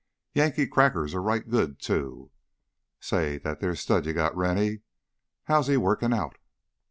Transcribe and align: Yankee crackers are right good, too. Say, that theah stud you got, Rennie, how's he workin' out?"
Yankee 0.33 0.65
crackers 0.65 1.13
are 1.13 1.21
right 1.21 1.47
good, 1.47 1.79
too. 1.79 2.31
Say, 2.99 3.37
that 3.37 3.59
theah 3.61 3.75
stud 3.75 4.07
you 4.07 4.13
got, 4.13 4.35
Rennie, 4.35 4.81
how's 5.43 5.67
he 5.67 5.77
workin' 5.77 6.11
out?" 6.11 6.39